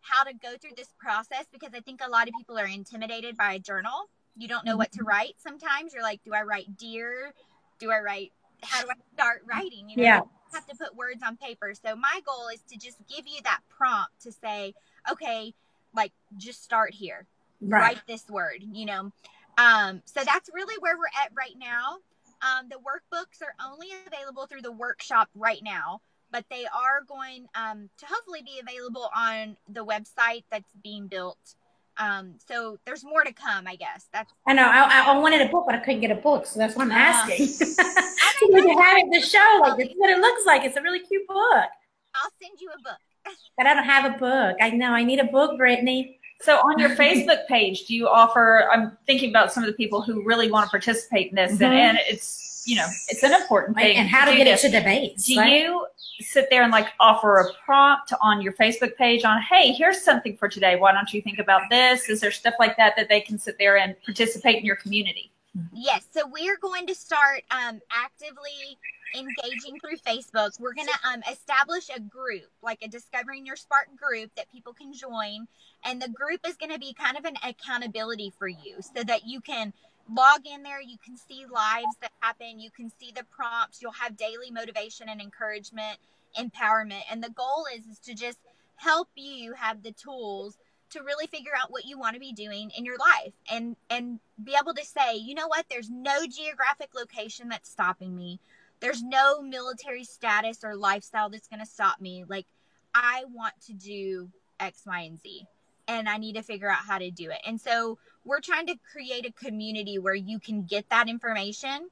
how 0.00 0.24
to 0.24 0.32
go 0.32 0.54
through 0.60 0.76
this 0.76 0.88
process 0.98 1.44
because 1.52 1.70
I 1.74 1.80
think 1.80 2.00
a 2.04 2.10
lot 2.10 2.26
of 2.26 2.34
people 2.36 2.58
are 2.58 2.66
intimidated 2.66 3.36
by 3.36 3.54
a 3.54 3.58
journal. 3.58 4.08
You 4.36 4.48
don't 4.48 4.64
know 4.64 4.76
what 4.76 4.92
to 4.92 5.00
mm-hmm. 5.00 5.08
write 5.08 5.34
sometimes. 5.38 5.92
You're 5.92 6.02
like, 6.02 6.20
do 6.24 6.32
I 6.32 6.42
write 6.42 6.76
dear? 6.78 7.34
Do 7.78 7.90
I 7.90 8.00
write 8.00 8.32
how 8.62 8.82
do 8.82 8.88
I 8.90 8.94
start 9.14 9.42
writing? 9.46 9.88
You 9.88 9.96
know, 9.96 10.02
yeah. 10.02 10.20
have 10.52 10.66
to 10.66 10.76
put 10.76 10.96
words 10.96 11.22
on 11.24 11.36
paper. 11.36 11.72
So 11.74 11.96
my 11.96 12.20
goal 12.26 12.48
is 12.52 12.60
to 12.70 12.78
just 12.78 12.98
give 13.08 13.26
you 13.26 13.40
that 13.44 13.60
prompt 13.68 14.22
to 14.22 14.32
say, 14.32 14.74
okay, 15.10 15.54
like 15.94 16.12
just 16.36 16.62
start 16.62 16.94
here. 16.94 17.26
Right. 17.60 17.80
Write 17.80 18.06
this 18.06 18.28
word, 18.28 18.64
you 18.72 18.86
know. 18.86 19.12
Um, 19.58 20.02
so 20.04 20.22
that's 20.24 20.48
really 20.52 20.76
where 20.80 20.96
we're 20.96 21.22
at 21.22 21.30
right 21.36 21.56
now. 21.58 21.98
Um, 22.42 22.68
the 22.70 22.76
workbooks 22.76 23.42
are 23.42 23.54
only 23.70 23.88
available 24.06 24.46
through 24.46 24.62
the 24.62 24.72
workshop 24.72 25.28
right 25.34 25.60
now 25.62 26.00
but 26.32 26.44
they 26.50 26.64
are 26.66 27.02
going 27.06 27.46
um, 27.54 27.88
to 27.98 28.06
hopefully 28.06 28.42
be 28.42 28.60
available 28.60 29.10
on 29.14 29.56
the 29.68 29.84
website 29.84 30.44
that's 30.50 30.70
being 30.82 31.06
built. 31.06 31.54
Um, 31.98 32.34
so 32.46 32.78
there's 32.86 33.04
more 33.04 33.22
to 33.24 33.32
come, 33.32 33.66
I 33.66 33.76
guess. 33.76 34.08
That's 34.12 34.32
I 34.46 34.54
know. 34.54 34.66
I, 34.66 35.04
I 35.06 35.18
wanted 35.18 35.42
a 35.42 35.48
book, 35.48 35.64
but 35.66 35.74
I 35.74 35.78
couldn't 35.78 36.00
get 36.00 36.10
a 36.10 36.16
book, 36.16 36.46
so 36.46 36.58
that's 36.58 36.74
what 36.74 36.84
I'm 36.84 36.92
uh, 36.92 36.94
asking. 36.94 37.46
so 37.46 37.66
you 38.48 38.78
have 38.78 38.96
it 38.98 39.20
to 39.20 39.26
show, 39.26 39.60
like 39.62 39.76
this 39.76 39.88
is 39.88 39.94
what 39.96 40.10
it 40.10 40.18
looks 40.18 40.46
like. 40.46 40.64
It's 40.64 40.76
a 40.76 40.82
really 40.82 41.00
cute 41.00 41.26
book. 41.26 41.68
I'll 42.14 42.30
send 42.40 42.58
you 42.60 42.70
a 42.70 42.82
book. 42.82 42.98
but 43.58 43.66
I 43.66 43.74
don't 43.74 43.84
have 43.84 44.14
a 44.14 44.18
book. 44.18 44.56
I 44.60 44.70
know 44.70 44.92
I 44.92 45.04
need 45.04 45.18
a 45.18 45.24
book, 45.24 45.58
Brittany. 45.58 46.19
So 46.40 46.56
on 46.56 46.78
your 46.78 46.90
Facebook 46.90 47.46
page, 47.48 47.86
do 47.86 47.94
you 47.94 48.08
offer? 48.08 48.68
I'm 48.72 48.96
thinking 49.06 49.30
about 49.30 49.52
some 49.52 49.62
of 49.62 49.66
the 49.66 49.74
people 49.74 50.00
who 50.00 50.24
really 50.24 50.50
want 50.50 50.66
to 50.66 50.70
participate 50.70 51.30
in 51.30 51.36
this, 51.36 51.52
mm-hmm. 51.52 51.64
and, 51.64 51.74
and 51.74 51.98
it's 52.08 52.62
you 52.66 52.76
know, 52.76 52.86
it's 53.08 53.22
an 53.22 53.32
important 53.32 53.76
thing. 53.76 53.96
And 53.96 54.08
how 54.08 54.24
to 54.24 54.36
get 54.36 54.44
this. 54.44 54.64
it 54.64 54.70
to 54.70 54.78
debates. 54.78 55.26
Do 55.26 55.38
right? 55.38 55.52
you 55.52 55.86
sit 56.20 56.48
there 56.50 56.62
and 56.62 56.70
like 56.70 56.88
offer 57.00 57.40
a 57.40 57.52
prompt 57.64 58.12
on 58.20 58.42
your 58.42 58.52
Facebook 58.54 58.96
page 58.96 59.24
on, 59.24 59.40
hey, 59.42 59.72
here's 59.72 60.02
something 60.02 60.36
for 60.36 60.48
today. 60.48 60.76
Why 60.76 60.92
don't 60.92 61.12
you 61.12 61.22
think 61.22 61.38
about 61.38 61.62
this? 61.70 62.08
Is 62.08 62.20
there 62.20 62.30
stuff 62.30 62.54
like 62.58 62.76
that 62.76 62.94
that 62.96 63.08
they 63.08 63.20
can 63.20 63.38
sit 63.38 63.56
there 63.58 63.78
and 63.78 63.96
participate 64.04 64.56
in 64.56 64.64
your 64.64 64.76
community? 64.76 65.32
Yes, 65.72 66.06
so 66.12 66.28
we're 66.28 66.58
going 66.58 66.86
to 66.86 66.94
start 66.94 67.42
um, 67.50 67.80
actively 67.90 68.78
engaging 69.16 69.80
through 69.80 69.96
Facebook. 69.98 70.58
We're 70.60 70.74
going 70.74 70.86
to 70.88 71.08
um, 71.08 71.22
establish 71.30 71.88
a 71.94 71.98
group, 71.98 72.48
like 72.62 72.78
a 72.82 72.88
Discovering 72.88 73.44
Your 73.44 73.56
Spark 73.56 73.88
group 73.96 74.30
that 74.36 74.50
people 74.52 74.72
can 74.72 74.92
join. 74.92 75.48
And 75.84 76.00
the 76.00 76.08
group 76.08 76.40
is 76.46 76.56
going 76.56 76.72
to 76.72 76.78
be 76.78 76.94
kind 76.94 77.16
of 77.16 77.24
an 77.24 77.34
accountability 77.44 78.32
for 78.38 78.46
you 78.46 78.76
so 78.80 79.02
that 79.02 79.26
you 79.26 79.40
can 79.40 79.72
log 80.08 80.46
in 80.46 80.62
there. 80.62 80.80
You 80.80 80.98
can 81.04 81.16
see 81.16 81.44
lives 81.52 81.96
that 82.00 82.12
happen. 82.20 82.60
You 82.60 82.70
can 82.70 82.90
see 83.00 83.12
the 83.14 83.24
prompts. 83.24 83.82
You'll 83.82 83.92
have 83.92 84.16
daily 84.16 84.52
motivation 84.52 85.08
and 85.08 85.20
encouragement, 85.20 85.98
empowerment. 86.38 87.02
And 87.10 87.22
the 87.22 87.30
goal 87.30 87.66
is, 87.76 87.86
is 87.86 87.98
to 88.00 88.14
just 88.14 88.38
help 88.76 89.08
you 89.16 89.54
have 89.54 89.82
the 89.82 89.92
tools 89.92 90.56
to 90.90 91.02
really 91.02 91.26
figure 91.26 91.52
out 91.60 91.70
what 91.70 91.84
you 91.84 91.98
want 91.98 92.14
to 92.14 92.20
be 92.20 92.32
doing 92.32 92.70
in 92.76 92.84
your 92.84 92.98
life 92.98 93.32
and 93.50 93.76
and 93.88 94.20
be 94.42 94.54
able 94.60 94.74
to 94.74 94.84
say 94.84 95.16
you 95.16 95.34
know 95.34 95.48
what? 95.48 95.66
There's 95.68 95.90
no 95.90 96.26
geographic 96.26 96.90
location 96.94 97.48
that's 97.48 97.70
stopping 97.70 98.16
me. 98.16 98.40
There's 98.80 99.02
no 99.02 99.42
military 99.42 100.04
status 100.04 100.64
or 100.64 100.74
lifestyle 100.74 101.28
that's 101.28 101.48
going 101.48 101.60
to 101.60 101.66
stop 101.66 102.00
me. 102.00 102.24
Like 102.28 102.46
i 102.94 103.24
want 103.32 103.54
to 103.66 103.72
do 103.72 104.28
x 104.58 104.82
y 104.84 105.02
and 105.02 105.20
z 105.22 105.46
and 105.86 106.08
i 106.08 106.16
need 106.16 106.34
to 106.34 106.42
figure 106.42 106.70
out 106.70 106.78
how 106.78 106.98
to 106.98 107.10
do 107.10 107.30
it. 107.30 107.38
And 107.46 107.60
so 107.60 107.98
we're 108.24 108.40
trying 108.40 108.66
to 108.66 108.76
create 108.92 109.26
a 109.26 109.32
community 109.32 109.98
where 109.98 110.14
you 110.14 110.38
can 110.38 110.64
get 110.64 110.88
that 110.90 111.08
information. 111.08 111.88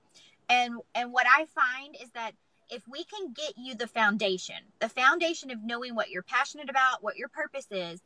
And 0.49 0.81
and 0.95 1.13
what 1.13 1.27
i 1.29 1.47
find 1.47 1.97
is 2.03 2.11
that 2.11 2.33
if 2.71 2.83
we 2.87 3.05
can 3.05 3.33
get 3.33 3.55
you 3.57 3.75
the 3.75 3.87
foundation 3.87 4.57
the 4.81 4.89
foundation 4.89 5.51
of 5.51 5.63
knowing 5.63 5.95
what 5.95 6.11
you're 6.11 6.23
passionate 6.23 6.69
about 6.69 7.03
what 7.03 7.17
your 7.17 7.29
purpose 7.29 7.67
is 7.71 8.01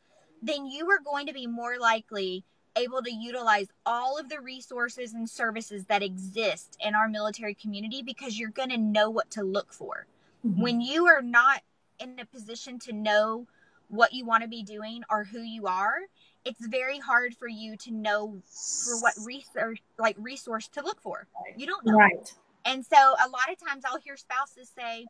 then 0.45 0.65
you 0.65 0.89
are 0.89 0.99
going 0.99 1.27
to 1.27 1.33
be 1.33 1.47
more 1.47 1.77
likely 1.79 2.43
able 2.75 3.01
to 3.03 3.13
utilize 3.13 3.67
all 3.85 4.17
of 4.17 4.29
the 4.29 4.39
resources 4.39 5.13
and 5.13 5.29
services 5.29 5.85
that 5.85 6.01
exist 6.01 6.77
in 6.83 6.95
our 6.95 7.07
military 7.07 7.53
community 7.53 8.01
because 8.01 8.37
you're 8.37 8.49
going 8.49 8.69
to 8.69 8.77
know 8.77 9.09
what 9.09 9.29
to 9.31 9.43
look 9.43 9.71
for. 9.71 10.07
Mhm. 10.43 10.59
When 10.59 10.81
you 10.81 11.05
are 11.05 11.21
not 11.21 11.61
in 11.99 12.19
a 12.19 12.25
position 12.25 12.79
to 12.79 12.91
know 12.91 13.47
what 13.89 14.13
you 14.13 14.25
want 14.25 14.41
to 14.41 14.49
be 14.49 14.63
doing 14.63 15.03
or 15.09 15.23
who 15.23 15.41
you 15.41 15.67
are, 15.67 16.01
it's 16.45 16.65
very 16.65 16.99
hard 16.99 17.35
for 17.37 17.47
you 17.47 17.77
to 17.77 17.91
know 17.91 18.41
for 18.45 18.99
what 18.99 19.13
research 19.23 19.81
like 19.97 20.15
resource 20.19 20.67
to 20.69 20.81
look 20.81 20.99
for. 20.99 21.27
You 21.55 21.67
don't 21.67 21.85
know. 21.85 21.95
Right. 21.95 22.33
And 22.65 22.85
so 22.85 22.97
a 22.97 23.29
lot 23.29 23.51
of 23.51 23.57
times 23.65 23.83
I'll 23.85 23.99
hear 23.99 24.17
spouses 24.17 24.69
say, 24.75 25.05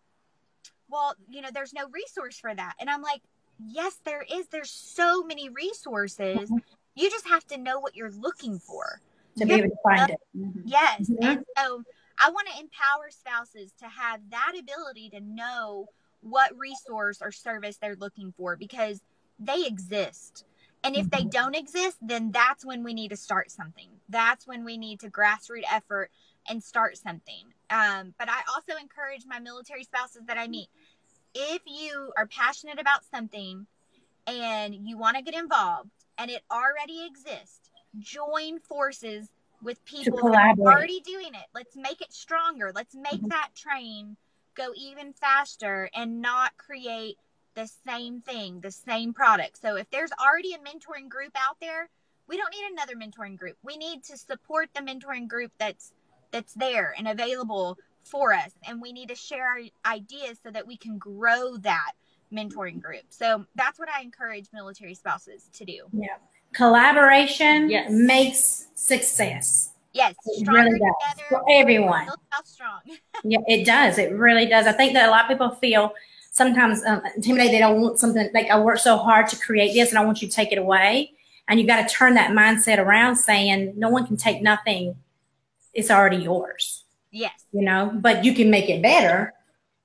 well, 0.90 1.16
you 1.30 1.42
know, 1.42 1.50
there's 1.52 1.74
no 1.74 1.88
resource 1.90 2.38
for 2.38 2.54
that. 2.54 2.75
And 2.80 2.90
I'm 2.90 3.02
like, 3.02 3.22
yes, 3.67 4.00
there 4.03 4.25
is. 4.32 4.48
There's 4.48 4.72
so 4.72 5.24
many 5.24 5.50
resources. 5.50 6.51
You 6.96 7.10
just 7.10 7.27
have 7.27 7.46
to 7.48 7.58
know 7.58 7.79
what 7.79 7.96
you're 7.96 8.12
looking 8.12 8.60
for. 8.60 9.01
To 9.38 9.46
be 9.46 9.53
able 9.53 9.70
to 9.70 9.75
find 9.82 10.10
it. 10.12 10.20
Yes. 10.65 11.10
Mhm. 11.10 11.17
And 11.24 11.46
so 11.58 11.84
I 12.20 12.29
want 12.29 12.48
to 12.53 12.60
empower 12.60 13.10
spouses 13.10 13.72
to 13.79 13.88
have 13.88 14.22
that 14.29 14.53
ability 14.58 15.10
to 15.10 15.20
know 15.20 15.89
what 16.22 16.55
resource 16.58 17.22
or 17.22 17.32
service 17.32 17.77
they're 17.77 17.96
looking 17.96 18.32
for 18.38 18.55
because 18.55 19.01
they 19.39 19.65
exist. 19.65 20.46
And 20.84 20.96
if 20.96 21.10
they 21.10 21.24
don't 21.24 21.55
exist, 21.55 21.98
then 22.01 22.32
that's 22.32 22.63
when 22.65 22.84
we 22.84 22.93
need 22.93 23.10
to 23.10 23.17
start 23.17 23.50
something. 23.50 23.89
That's 24.10 24.46
when 24.46 24.65
we 24.65 24.77
need 24.77 25.00
to 25.00 25.10
grassroots 25.10 25.63
effort 25.72 26.12
and 26.48 26.62
start 26.63 26.98
something. 26.98 27.53
Um, 27.70 28.13
but 28.20 28.29
I 28.29 28.41
also 28.53 28.74
encourage 28.79 29.25
my 29.25 29.39
military 29.39 29.84
spouses 29.86 30.24
that 30.27 30.38
I 30.38 30.48
meet 30.48 30.70
if 31.34 31.62
you 31.66 32.12
are 32.18 32.28
passionate 32.28 32.80
about 32.80 33.06
something 33.06 33.68
and 34.28 34.75
you 34.75 34.98
want 34.98 35.18
to 35.18 35.24
get 35.24 35.34
involved 35.34 35.90
and 36.18 36.32
it 36.32 36.44
already 36.52 37.06
exists, 37.06 37.70
join 38.00 38.60
forces 38.60 39.30
with 39.62 39.84
people 39.86 40.18
who 40.18 40.34
are 40.34 40.56
already 40.68 41.00
doing 41.02 41.34
it. 41.34 41.46
Let's 41.54 41.75
make 41.75 42.02
it 42.02 42.13
stronger. 42.13 42.72
Let's 42.74 42.96
make 42.96 43.22
Mhm. 43.22 43.30
that 43.30 43.50
train 43.56 44.18
go 44.56 44.72
even 44.75 45.13
faster 45.13 45.90
and 45.96 46.22
not 46.22 46.58
create 46.58 47.18
the 47.56 47.68
same 47.68 48.22
thing, 48.22 48.62
the 48.62 48.72
same 48.72 49.13
product. 49.13 49.58
So 49.60 49.75
if 49.75 49.90
there's 49.90 50.12
already 50.24 50.54
a 50.54 50.60
mentoring 50.60 51.10
group 51.10 51.32
out 51.36 51.58
there, 51.60 51.90
we 52.28 52.38
don't 52.38 52.52
need 52.52 52.72
another 52.72 52.96
mentoring 52.96 53.38
group. 53.38 53.58
We 53.63 53.78
need 53.78 54.04
to 54.06 54.18
support 54.18 54.70
the 54.74 54.82
mentoring 54.82 55.28
group 55.28 55.52
that's 55.58 55.94
that's 56.32 56.54
there 56.54 56.96
and 56.98 57.08
available 57.08 57.78
for 58.03 58.33
us 58.33 58.51
and 58.67 58.81
we 58.81 58.91
need 58.91 59.10
to 59.10 59.15
share 59.15 59.45
our 59.48 59.60
ideas 59.86 60.39
so 60.43 60.51
that 60.51 60.65
we 60.67 60.77
can 60.77 60.98
grow 60.98 61.57
that 61.57 61.91
mentoring 62.31 62.81
group. 62.81 63.03
So 63.10 63.45
that's 63.55 63.79
what 63.79 63.89
I 63.89 64.01
encourage 64.01 64.45
military 64.53 64.95
spouses 64.95 65.50
to 65.53 65.65
do. 65.65 65.83
Yeah. 65.93 66.17
Collaboration 66.53 67.69
Yes. 67.69 67.89
makes 67.91 68.67
success. 68.75 69.72
Yes, 69.93 70.15
It 70.25 70.48
really 70.48 70.72
does. 70.79 70.79
together. 70.79 71.24
For 71.29 71.43
everyone. 71.51 72.07
Strong. 72.45 72.81
Yeah, 73.24 73.39
it 73.48 73.65
does. 73.65 73.98
It 74.00 74.12
really 74.13 74.45
does. 74.48 74.65
I 74.67 74.72
think 74.74 74.93
that 74.93 75.07
a 75.07 75.12
lot 75.12 75.22
of 75.24 75.27
people 75.29 75.51
feel 75.51 75.93
sometimes 76.31 76.83
um, 76.83 77.01
intimidated. 77.15 77.53
They 77.53 77.60
don't 77.60 77.79
want 77.79 78.00
something 78.00 78.27
like 78.33 78.50
I 78.50 78.60
worked 78.60 78.81
so 78.81 78.98
hard 78.98 79.27
to 79.29 79.38
create 79.38 79.74
this, 79.74 79.89
and 79.89 79.98
I 80.00 80.03
want 80.03 80.22
you 80.22 80.27
to 80.27 80.33
take 80.33 80.51
it 80.51 80.57
away. 80.57 81.12
And 81.48 81.60
you 81.60 81.67
got 81.67 81.88
to 81.88 81.93
turn 81.93 82.15
that 82.15 82.31
mindset 82.31 82.79
around, 82.79 83.15
saying 83.17 83.74
no 83.77 83.89
one 83.89 84.05
can 84.07 84.17
take 84.17 84.41
nothing. 84.41 84.95
It's 85.74 85.89
already 85.91 86.17
yours, 86.17 86.83
Yes. 87.13 87.46
you 87.53 87.63
know. 87.63 87.91
But 87.93 88.25
you 88.25 88.34
can 88.34 88.50
make 88.50 88.70
it 88.70 88.82
better 88.82 89.34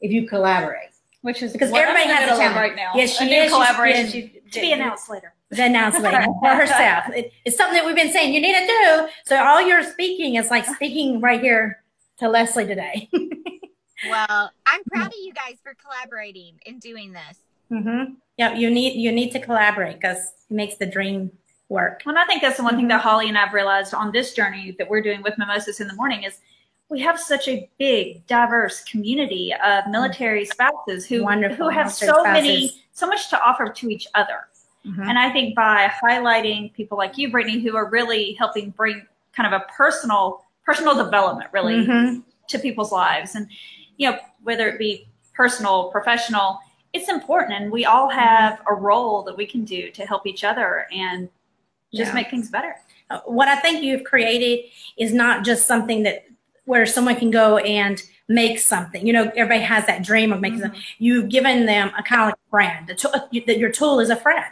if 0.00 0.11
you 0.11 0.26
collaborate. 0.26 0.88
Which 1.23 1.42
is 1.42 1.52
Because 1.52 1.73
everybody 1.73 2.04
has 2.08 2.18
a 2.18 2.20
middle 2.26 2.35
of 2.35 2.40
challenge. 2.40 2.56
right 2.56 2.76
now. 2.76 2.92
Yes, 2.94 3.14
a 3.16 3.18
she 3.18 3.25
new 3.30 3.37
is. 3.37 3.42
She's- 3.42 3.52
collaboration 3.52 4.04
yes, 4.04 4.12
she- 4.12 4.40
to 4.52 4.61
be 4.61 4.73
announced 4.73 5.11
later. 5.11 5.35
The 5.50 5.64
announced 5.64 6.00
later 6.00 6.25
for 6.40 6.54
herself. 6.54 7.04
It, 7.14 7.32
it's 7.44 7.56
something 7.56 7.75
that 7.75 7.85
we've 7.85 7.97
been 7.97 8.12
saying 8.12 8.32
you 8.32 8.40
need 8.40 8.54
to 8.54 8.66
do. 8.66 9.08
So 9.26 9.37
all 9.37 9.61
your 9.61 9.82
speaking 9.82 10.37
is 10.37 10.50
like 10.50 10.64
speaking 10.64 11.20
right 11.20 11.40
here 11.40 11.82
to 12.18 12.28
Leslie 12.28 12.66
today. 12.66 13.08
Well, 14.08 14.52
I'm 14.66 14.85
proud 14.85 15.08
of 15.08 15.14
you 15.20 15.32
guys 15.32 15.56
for 15.61 15.75
collaborating 15.75 16.54
and 16.66 16.80
doing 16.80 17.12
this. 17.12 17.38
hmm 17.68 18.14
Yeah, 18.37 18.54
you 18.54 18.70
need 18.70 18.94
you 18.97 19.11
need 19.11 19.32
to 19.32 19.40
collaborate 19.40 19.97
because 20.00 20.18
it 20.18 20.54
makes 20.54 20.76
the 20.76 20.87
dream 20.87 21.32
work. 21.68 22.02
Well, 22.06 22.14
and 22.14 22.18
I 22.23 22.25
think 22.26 22.40
that's 22.40 22.58
the 22.58 22.62
one 22.62 22.76
thing 22.76 22.87
that 22.88 23.00
Holly 23.00 23.28
and 23.28 23.37
I've 23.37 23.52
realized 23.52 23.94
on 23.94 24.12
this 24.12 24.35
journey 24.35 24.75
that 24.78 24.88
we're 24.88 25.02
doing 25.02 25.20
with 25.23 25.37
Mimosas 25.37 25.80
in 25.80 25.88
the 25.88 25.94
Morning 25.94 26.23
is 26.23 26.38
we 26.90 27.00
have 27.00 27.21
such 27.21 27.49
a 27.49 27.68
big, 27.78 28.26
diverse 28.26 28.83
community 28.85 29.52
of 29.64 29.87
military 29.88 30.45
spouses 30.45 31.07
who 31.07 31.25
Wonderful 31.25 31.66
who 31.66 31.68
have 31.71 31.92
so 31.92 32.23
many, 32.23 32.83
so 32.92 33.07
much 33.07 33.28
to 33.30 33.40
offer 33.42 33.68
to 33.68 33.90
each 33.90 34.07
other. 34.14 34.49
Mhm. 34.87 35.07
And 35.09 35.18
I 35.18 35.30
think 35.30 35.54
by 35.54 35.90
highlighting 36.02 36.73
people 36.73 36.97
like 36.97 37.18
you, 37.18 37.30
Brittany, 37.30 37.59
who 37.59 37.76
are 37.76 37.87
really 37.90 38.33
helping 38.35 38.71
bring 38.71 39.07
kind 39.33 39.52
of 39.52 39.61
a 39.61 39.64
personal 39.73 40.45
personal 40.64 40.95
development 40.95 41.49
really 41.50 41.87
Mhm. 41.87 42.23
to 42.47 42.59
people's 42.59 42.92
lives, 42.92 43.35
and 43.35 43.49
you 43.97 44.11
know 44.11 44.18
whether 44.42 44.68
it 44.68 44.78
be 44.78 45.09
personal, 45.33 45.90
professional, 45.90 46.61
it's 46.92 47.09
important, 47.09 47.54
and 47.54 47.73
we 47.73 47.87
all 47.87 48.09
have 48.11 48.61
a 48.68 48.75
role 48.75 49.23
that 49.23 49.35
we 49.35 49.47
can 49.47 49.64
do 49.64 49.90
to 49.90 50.04
help 50.04 50.26
each 50.26 50.45
other 50.45 50.87
and 50.92 51.30
just 51.95 52.11
Yeah. 52.11 52.14
make 52.16 52.28
things 52.30 52.50
better. 52.50 52.76
Uh, 53.09 53.21
What 53.25 53.49
I 53.49 53.57
think 53.57 53.83
you've 53.83 54.04
created 54.04 54.66
is 54.99 55.14
not 55.14 55.42
just 55.42 55.66
something 55.66 56.02
that 56.02 56.26
where 56.68 56.84
someone 56.84 57.16
can 57.16 57.30
go 57.30 57.56
and 57.58 58.02
make 58.28 58.58
something. 58.58 59.06
You 59.06 59.14
know, 59.14 59.32
everybody 59.34 59.62
has 59.62 59.87
that 59.87 60.04
dream 60.04 60.34
of 60.34 60.40
making 60.40 60.60
something. 60.60 60.80
You've 60.98 61.30
given 61.30 61.64
them 61.64 61.90
a 61.98 62.02
kind 62.02 62.20
of 62.20 62.26
like 62.28 62.34
friend. 62.50 62.98
Tool- 62.98 63.12
That 63.46 63.58
your 63.58 63.72
tool 63.72 64.00
is 64.00 64.10
a 64.10 64.16
friend. 64.16 64.44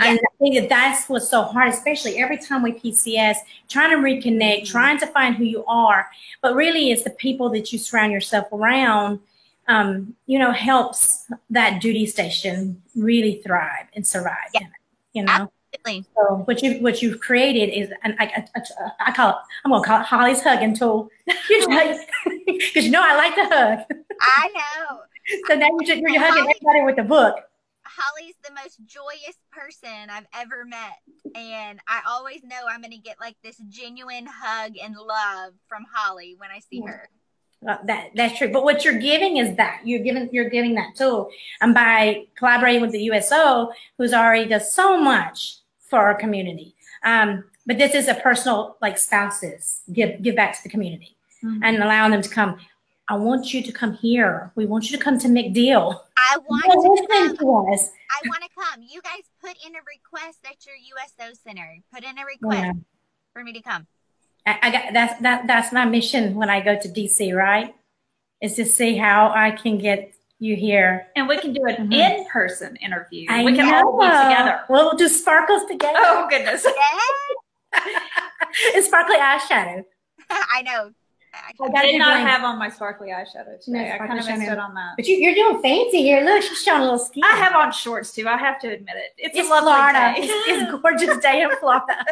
And 0.00 0.20
I 0.20 0.28
think 0.38 0.54
that 0.54 0.68
that's 0.68 1.08
what's 1.08 1.28
so 1.28 1.42
hard, 1.42 1.70
especially 1.70 2.18
every 2.18 2.38
time 2.38 2.62
we 2.62 2.72
PCS, 2.74 3.38
trying 3.68 3.90
to 3.90 3.96
reconnect, 3.96 4.66
trying 4.66 4.98
to 5.00 5.08
find 5.08 5.34
who 5.34 5.42
you 5.42 5.64
are. 5.66 6.08
But 6.40 6.54
really, 6.54 6.92
it's 6.92 7.02
the 7.02 7.10
people 7.10 7.50
that 7.50 7.72
you 7.72 7.78
surround 7.80 8.12
yourself 8.12 8.46
around, 8.52 9.18
um, 9.66 10.14
you 10.26 10.38
know, 10.38 10.52
helps 10.52 11.26
that 11.50 11.82
duty 11.82 12.06
station 12.06 12.80
really 12.94 13.42
thrive 13.44 13.86
and 13.94 14.06
survive. 14.06 14.50
Yeah. 14.54 14.68
You 15.12 15.24
know. 15.24 15.50
So 15.86 16.42
what 16.44 16.62
you 16.62 16.80
what 16.80 17.02
you've 17.02 17.20
created 17.20 17.70
is, 17.72 17.90
and 18.02 18.14
I, 18.18 18.46
I, 18.56 18.62
I 19.06 19.12
call 19.12 19.30
it, 19.30 19.36
I'm 19.64 19.70
gonna 19.70 19.84
call 19.84 20.00
it 20.00 20.04
Holly's 20.06 20.42
hugging 20.42 20.74
tool, 20.74 21.08
because 21.26 21.98
you 22.74 22.90
know 22.90 23.02
I 23.02 23.16
like 23.16 23.34
to 23.34 23.44
hug. 23.44 23.78
I 24.20 24.48
know. 24.54 25.00
So 25.46 25.54
now 25.54 25.66
you're, 25.66 25.84
just, 25.84 26.00
you're 26.00 26.18
hugging 26.18 26.50
everybody 26.50 26.84
with 26.86 26.96
the 26.96 27.02
book. 27.02 27.36
Holly's 27.84 28.36
the 28.42 28.54
most 28.54 28.78
joyous 28.86 29.36
person 29.52 30.08
I've 30.10 30.26
ever 30.34 30.64
met. 30.64 30.98
And 31.34 31.80
I 31.86 32.00
always 32.08 32.42
know 32.44 32.56
I'm 32.66 32.80
going 32.80 32.92
to 32.92 32.98
get 32.98 33.16
like 33.20 33.36
this 33.44 33.60
genuine 33.68 34.26
hug 34.26 34.72
and 34.82 34.94
love 34.94 35.52
from 35.68 35.84
Holly 35.92 36.34
when 36.38 36.50
I 36.50 36.60
see 36.60 36.80
her. 36.86 37.10
Uh, 37.66 37.76
that 37.84 38.10
that's 38.14 38.38
true. 38.38 38.52
But 38.52 38.64
what 38.64 38.84
you're 38.84 38.98
giving 38.98 39.38
is 39.38 39.56
that 39.56 39.80
you're 39.84 39.98
giving 39.98 40.28
you're 40.32 40.48
giving 40.48 40.74
that 40.76 40.94
tool, 40.94 41.30
and 41.60 41.74
by 41.74 42.26
collaborating 42.36 42.82
with 42.82 42.92
the 42.92 43.02
USO, 43.04 43.72
who's 43.96 44.14
already 44.14 44.48
does 44.48 44.72
so 44.72 44.96
much 44.96 45.58
for 45.80 45.98
our 45.98 46.14
community. 46.14 46.74
Um, 47.04 47.44
but 47.66 47.78
this 47.78 47.94
is 47.94 48.08
a 48.08 48.14
personal 48.14 48.76
like 48.80 48.96
spouses 48.96 49.80
give 49.92 50.22
give 50.22 50.36
back 50.36 50.56
to 50.56 50.62
the 50.62 50.68
community. 50.68 51.16
mm-hmm. 51.44 51.62
and 51.62 51.82
allowing 51.82 52.12
them 52.12 52.22
to 52.22 52.28
come. 52.28 52.58
I 53.10 53.16
want 53.16 53.54
you 53.54 53.62
to 53.62 53.72
come 53.72 53.94
here. 53.94 54.52
We 54.54 54.66
want 54.66 54.90
you 54.90 54.96
to 54.98 55.02
come 55.02 55.18
to 55.20 55.28
MacDill. 55.28 55.98
I 56.16 56.36
want 56.46 56.64
to 56.64 57.06
come. 57.08 57.36
To 57.36 57.72
us. 57.72 57.90
I 58.10 58.28
want 58.28 58.42
to 58.42 58.50
come. 58.54 58.82
You 58.82 59.00
guys 59.00 59.22
put 59.40 59.56
in 59.66 59.74
a 59.74 59.80
request 59.86 60.40
at 60.44 60.66
your 60.66 60.76
USO 60.76 61.34
center. 61.42 61.78
Put 61.92 62.04
in 62.04 62.18
a 62.18 62.24
request 62.24 62.64
yeah. 62.64 62.72
for 63.32 63.42
me 63.42 63.52
to 63.54 63.62
come. 63.62 63.86
I, 64.48 64.68
I 64.68 64.70
got 64.70 64.92
that's 64.92 65.20
that 65.22 65.46
that's 65.46 65.72
my 65.72 65.84
mission 65.84 66.34
when 66.34 66.50
I 66.50 66.60
go 66.60 66.78
to 66.78 66.88
DC. 66.88 67.34
Right, 67.34 67.74
is 68.40 68.54
to 68.54 68.64
see 68.64 68.96
how 68.96 69.32
I 69.34 69.50
can 69.50 69.78
get 69.78 70.14
you 70.38 70.56
here. 70.56 71.08
And 71.16 71.28
we 71.28 71.38
can 71.38 71.52
do 71.52 71.64
an 71.66 71.76
mm-hmm. 71.76 71.92
in-person 71.92 72.76
interview. 72.76 73.26
I 73.28 73.44
we 73.44 73.54
can 73.54 73.66
know. 73.66 73.90
all 73.90 73.98
be 73.98 74.06
together. 74.06 74.60
We'll 74.68 74.96
do 74.96 75.08
sparkles 75.08 75.64
together. 75.66 75.98
Oh 76.00 76.26
goodness. 76.30 76.66
it's 78.74 78.86
sparkly 78.86 79.16
eyeshadow. 79.16 79.84
I 80.30 80.62
know. 80.62 80.92
I, 81.34 81.82
did 81.82 81.98
not 81.98 82.18
have 82.20 82.42
on 82.42 82.58
my 82.58 82.68
sparkly 82.68 83.08
eyeshadow 83.08 83.62
today. 83.62 83.78
No, 83.78 83.80
I 83.80 83.98
kind 83.98 84.18
of 84.18 84.26
missed 84.26 84.42
it 84.42 84.58
on 84.58 84.74
that. 84.74 84.94
But 84.96 85.06
you, 85.06 85.30
are 85.30 85.34
doing 85.34 85.62
fancy 85.62 86.02
here. 86.02 86.24
Look, 86.24 86.42
she's 86.42 86.62
showing 86.62 86.80
a 86.80 86.84
little 86.84 86.98
skin. 86.98 87.22
I 87.22 87.36
have 87.36 87.54
on 87.54 87.70
shorts 87.70 88.12
too. 88.12 88.26
I 88.26 88.36
have 88.36 88.58
to 88.60 88.68
admit 88.68 88.96
it. 88.96 89.12
It's, 89.18 89.38
it's 89.38 89.46
a 89.46 89.50
lovely 89.50 89.72
Florida. 89.72 90.14
day. 90.16 90.26
It's, 90.26 90.48
it's 90.48 90.82
gorgeous 90.82 91.18
day 91.18 91.42
in 91.42 91.50
Florida. 91.58 92.04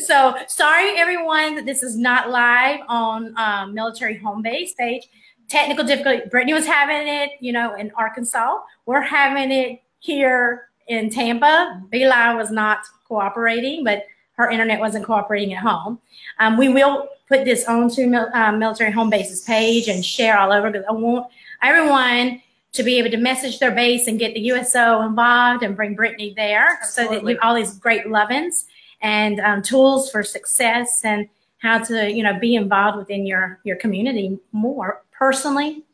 So 0.00 0.36
sorry, 0.46 0.98
everyone, 0.98 1.54
that 1.56 1.66
this 1.66 1.82
is 1.82 1.96
not 1.96 2.30
live 2.30 2.80
on 2.88 3.34
um, 3.36 3.74
Military 3.74 4.16
Home 4.18 4.42
Base 4.42 4.72
page. 4.74 5.08
Technical 5.48 5.84
difficulty. 5.84 6.28
Brittany 6.28 6.54
was 6.54 6.66
having 6.66 7.08
it, 7.08 7.30
you 7.40 7.52
know, 7.52 7.74
in 7.74 7.90
Arkansas. 7.96 8.58
We're 8.86 9.00
having 9.00 9.50
it 9.50 9.82
here 10.00 10.68
in 10.88 11.10
Tampa. 11.10 11.82
BeLive 11.92 12.36
was 12.36 12.50
not 12.50 12.80
cooperating, 13.06 13.84
but 13.84 14.04
her 14.32 14.50
internet 14.50 14.78
wasn't 14.78 15.04
cooperating 15.04 15.54
at 15.54 15.62
home. 15.62 15.98
Um, 16.38 16.56
we 16.56 16.68
will 16.68 17.08
put 17.28 17.44
this 17.44 17.66
onto 17.66 18.06
mil- 18.06 18.30
uh, 18.34 18.52
Military 18.52 18.92
Home 18.92 19.10
Base's 19.10 19.42
page 19.42 19.88
and 19.88 20.04
share 20.04 20.38
all 20.38 20.52
over 20.52 20.70
because 20.70 20.86
I 20.88 20.92
want 20.92 21.26
everyone 21.62 22.42
to 22.72 22.82
be 22.82 22.98
able 22.98 23.10
to 23.10 23.16
message 23.16 23.58
their 23.58 23.72
base 23.72 24.06
and 24.06 24.18
get 24.18 24.34
the 24.34 24.40
USO 24.40 25.02
involved 25.02 25.62
and 25.62 25.74
bring 25.74 25.94
Brittany 25.94 26.34
there 26.36 26.78
Absolutely. 26.80 27.16
so 27.16 27.24
that 27.24 27.30
you 27.32 27.38
all 27.42 27.54
these 27.54 27.74
great 27.78 28.06
lovin's 28.08 28.66
and 29.00 29.40
um, 29.40 29.62
tools 29.62 30.10
for 30.10 30.22
success 30.22 31.02
and 31.04 31.28
how 31.58 31.78
to 31.78 32.10
you 32.10 32.22
know 32.22 32.38
be 32.38 32.54
involved 32.54 32.98
within 32.98 33.26
your 33.26 33.60
your 33.64 33.76
community 33.76 34.38
more 34.52 35.02
personally 35.12 35.84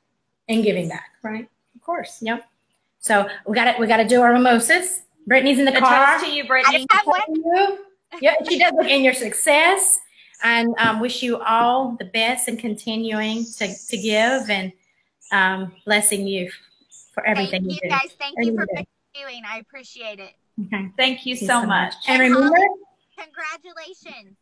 and 0.48 0.62
giving 0.62 0.88
back 0.88 1.10
right 1.22 1.48
of 1.74 1.82
course 1.82 2.18
yep 2.20 2.46
so 2.98 3.28
we 3.46 3.54
got 3.54 3.66
it 3.66 3.78
we 3.78 3.86
got 3.86 3.98
to 3.98 4.08
do 4.08 4.20
our 4.20 4.32
mimosas 4.32 5.02
brittany's 5.26 5.58
in 5.58 5.64
the 5.64 5.72
car 5.72 6.18
to 6.18 6.30
you 6.30 6.46
brittany 6.46 6.86
I 6.90 6.96
have 6.96 7.06
one. 7.06 7.78
yeah, 8.20 8.34
she 8.48 8.58
does 8.58 8.72
look 8.74 8.88
in 8.88 9.02
your 9.02 9.14
success 9.14 10.00
and 10.42 10.74
um, 10.78 11.00
wish 11.00 11.22
you 11.22 11.38
all 11.40 11.96
the 11.98 12.04
best 12.04 12.48
and 12.48 12.58
continuing 12.58 13.44
to, 13.56 13.74
to 13.88 13.96
give 13.96 14.50
and 14.50 14.72
um, 15.32 15.72
blessing 15.86 16.26
you 16.26 16.50
for 17.14 17.24
everything 17.24 17.62
Thank 17.62 17.72
you, 17.72 17.80
you 17.82 17.90
guys. 17.90 18.12
Thank 18.18 18.34
you 18.38 18.54
for 18.54 18.66
doing. 19.14 19.42
I 19.46 19.58
appreciate 19.58 20.18
it. 20.18 20.32
Okay. 20.66 20.90
Thank 20.96 21.26
you, 21.26 21.36
Thank 21.36 21.50
so, 21.50 21.60
so 21.60 21.66
much. 21.66 21.94
much. 21.94 22.08
And 22.08 22.20
remember, 22.20 22.56
congratulations. 23.16 24.36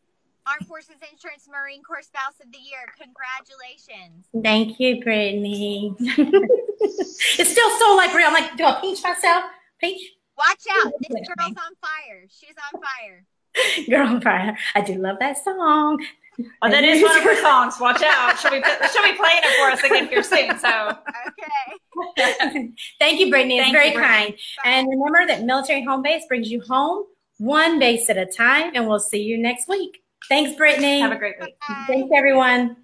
Armed 0.45 0.67
Forces 0.67 0.95
Insurance 1.09 1.47
Marine 1.49 1.83
Corps 1.83 2.03
Spouse 2.03 2.35
of 2.43 2.51
the 2.51 2.59
Year. 2.59 2.91
Congratulations. 2.99 4.27
Thank 4.43 4.79
you, 4.79 5.01
Brittany. 5.01 5.95
it's 5.99 7.51
still 7.51 7.79
so 7.79 7.95
like 7.95 8.13
real. 8.13 8.27
I'm 8.27 8.33
like, 8.33 8.57
do 8.57 8.65
I 8.65 8.79
pinch 8.81 9.01
myself? 9.03 9.45
Pinch? 9.79 10.01
Watch 10.37 10.63
out. 10.83 10.91
This 10.99 11.27
girl's 11.27 11.55
on 11.55 11.73
fire. 11.79 12.25
She's 12.27 12.55
on 12.73 12.81
fire. 12.81 13.25
Girl 13.89 14.07
on 14.07 14.21
fire. 14.21 14.57
I 14.75 14.81
do 14.81 14.95
love 14.95 15.17
that 15.19 15.37
song. 15.43 16.03
Oh, 16.63 16.69
that 16.69 16.83
is 16.83 17.03
one 17.03 17.15
of 17.15 17.23
her 17.23 17.35
songs. 17.41 17.79
Watch 17.79 18.01
out. 18.03 18.37
She'll 18.39 18.51
be, 18.51 18.61
she'll 18.91 19.03
be 19.03 19.15
playing 19.15 19.41
it 19.43 19.59
for 19.59 19.71
us 19.71 19.83
again 19.83 20.07
here 20.07 20.23
soon. 20.23 20.57
So, 20.57 20.97
okay. 22.17 22.71
Thank 22.99 23.19
you, 23.19 23.29
Brittany. 23.29 23.59
It's 23.59 23.65
Thank 23.65 23.75
very 23.75 23.91
you, 23.91 23.99
kind. 23.99 24.33
Bye. 24.63 24.69
And 24.69 24.89
remember 24.89 25.27
that 25.27 25.43
Military 25.43 25.83
Home 25.85 26.01
Base 26.01 26.23
brings 26.27 26.49
you 26.49 26.61
home 26.61 27.05
one 27.37 27.79
base 27.79 28.09
at 28.09 28.17
a 28.17 28.25
time, 28.25 28.71
and 28.75 28.87
we'll 28.87 28.99
see 28.99 29.21
you 29.21 29.37
next 29.37 29.67
week. 29.67 30.03
Thanks, 30.29 30.55
Brittany. 30.55 30.99
Have 30.99 31.11
a 31.11 31.17
great 31.17 31.35
week. 31.41 31.55
Bye. 31.67 31.85
Thanks, 31.87 32.09
everyone. 32.15 32.77